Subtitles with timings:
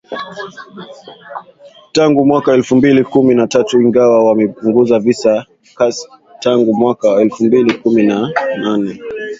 [1.91, 5.01] Tangu mwaka wa elfu mbili kumi na tatu ingawa vimepungua
[5.75, 6.07] kasi
[6.39, 8.99] tangu mwaka wa elfu mbili kumi na nane.